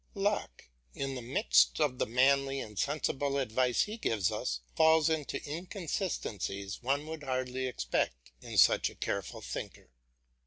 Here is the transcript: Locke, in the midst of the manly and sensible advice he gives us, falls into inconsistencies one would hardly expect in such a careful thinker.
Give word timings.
Locke, 0.15 0.67
in 0.95 1.13
the 1.13 1.21
midst 1.21 1.79
of 1.79 1.99
the 1.99 2.07
manly 2.07 2.59
and 2.59 2.79
sensible 2.79 3.37
advice 3.37 3.83
he 3.83 3.97
gives 3.99 4.31
us, 4.31 4.61
falls 4.75 5.11
into 5.11 5.39
inconsistencies 5.47 6.81
one 6.81 7.05
would 7.05 7.21
hardly 7.21 7.67
expect 7.67 8.31
in 8.41 8.57
such 8.57 8.89
a 8.89 8.95
careful 8.95 9.41
thinker. 9.41 9.91